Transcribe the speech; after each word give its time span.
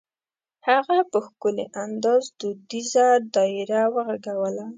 هغه 0.69 0.97
په 1.11 1.19
ښکلي 1.25 1.65
انداز 1.83 2.23
دودیزه 2.39 3.07
دایره 3.35 3.81
وغږوله. 3.93 4.65